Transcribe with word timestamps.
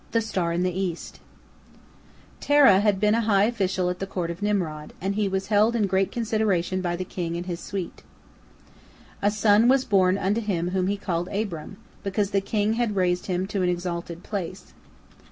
THE 0.13 0.19
STAR 0.21 0.51
IN 0.51 0.63
THE 0.63 0.71
EAST 0.73 1.19
Terah 2.39 2.79
had 2.79 2.99
been 2.99 3.13
a 3.13 3.21
high 3.21 3.43
official 3.43 3.87
at 3.91 3.99
the 3.99 4.07
court 4.07 4.31
of 4.31 4.41
Nimrod, 4.41 4.93
and 4.99 5.13
he 5.13 5.29
was 5.29 5.45
held 5.53 5.75
in 5.75 5.85
great 5.85 6.11
consideration 6.11 6.81
by 6.81 6.95
the 6.95 7.05
king 7.05 7.37
and 7.37 7.45
his 7.45 7.59
suite. 7.59 8.01
A 9.21 9.29
son 9.29 9.67
was 9.67 9.85
born 9.85 10.17
unto 10.17 10.41
him 10.41 10.69
whom 10.71 10.87
he 10.87 10.97
called 10.97 11.29
Abram, 11.31 11.77
because 12.01 12.31
the 12.31 12.41
king 12.41 12.73
had 12.73 12.95
raised 12.95 13.27
him 13.27 13.45
to 13.49 13.61
an 13.61 13.69
exalted 13.69 14.23
place. 14.23 14.73